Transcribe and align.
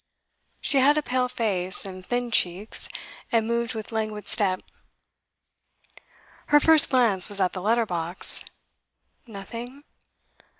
She 0.61 0.79
had 0.79 0.97
a 0.97 1.03
pale 1.03 1.27
face, 1.29 1.85
and 1.85 2.03
thin 2.03 2.31
cheeks, 2.31 2.89
and 3.31 3.45
moved 3.45 3.75
with 3.75 3.91
languid 3.91 4.25
step. 4.25 4.63
Her 6.47 6.59
first 6.59 6.89
glance 6.89 7.29
was 7.29 7.39
at 7.39 7.53
the 7.53 7.61
letter 7.61 7.85
box. 7.85 8.43
'Nothing? 9.27 9.83